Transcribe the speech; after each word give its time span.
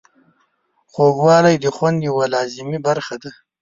خوږوالی 0.91 1.55
د 1.59 1.65
خوند 1.75 1.97
یوه 2.09 2.25
لازمي 2.35 2.79
برخه 2.87 3.15
ده. 3.21 3.31